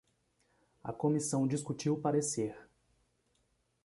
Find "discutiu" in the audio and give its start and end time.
1.47-1.93